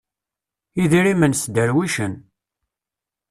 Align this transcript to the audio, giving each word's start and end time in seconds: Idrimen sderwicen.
Idrimen 0.83 1.33
sderwicen. 1.41 2.13